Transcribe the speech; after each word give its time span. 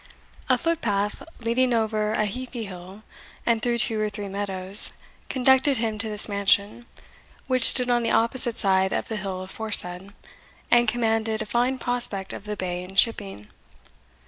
A 0.49 0.57
footpath 0.57 1.21
leading 1.41 1.75
over 1.75 2.13
a 2.13 2.25
heathy 2.25 2.63
hill, 2.65 3.03
and 3.45 3.61
through 3.61 3.77
two 3.77 3.99
or 4.01 4.09
three 4.09 4.27
meadows, 4.29 4.93
conducted 5.29 5.77
him 5.77 5.99
to 5.99 6.09
this 6.09 6.27
mansion, 6.27 6.87
which 7.45 7.65
stood 7.69 7.87
on 7.91 8.01
the 8.01 8.09
opposite 8.09 8.57
side 8.57 8.93
of 8.93 9.09
the 9.09 9.17
hill 9.17 9.43
aforesaid, 9.43 10.11
and 10.71 10.87
commanded 10.87 11.43
a 11.43 11.45
fine 11.45 11.77
prospect 11.77 12.33
of 12.33 12.45
the 12.45 12.57
bay 12.57 12.83
and 12.83 12.97
shipping. 12.97 13.49